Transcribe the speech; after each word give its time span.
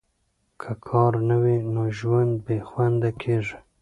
که 0.61 0.71
کار 0.87 1.13
نه 1.29 1.37
وي، 1.43 1.57
نو 1.73 1.83
ژوند 1.97 2.33
بې 2.45 2.57
خونده 2.69 3.09
کیږي. 3.21 3.57